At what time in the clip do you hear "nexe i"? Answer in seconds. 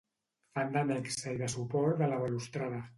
0.93-1.39